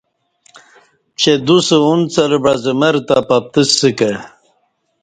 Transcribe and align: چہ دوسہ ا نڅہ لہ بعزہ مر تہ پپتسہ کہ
چہ 1.19 1.31
دوسہ 1.45 1.77
ا 1.89 1.93
نڅہ 1.99 2.23
لہ 2.29 2.37
بعزہ 2.43 2.73
مر 2.79 2.95
تہ 3.07 3.17
پپتسہ 3.27 3.89
کہ 3.97 4.11